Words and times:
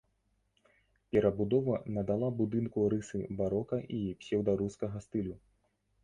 Перабудова 1.11 1.75
надала 1.97 2.29
будынку 2.39 2.85
рысы 2.93 3.21
барока 3.41 3.79
і 3.97 3.99
псеўдарускага 4.23 4.97
стылю. 5.05 5.35